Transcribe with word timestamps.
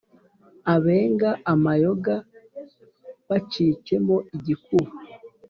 abenga 0.73 1.29
amayoga 1.53 2.13
bacikemo 3.27 4.15
igikuba. 4.35 4.89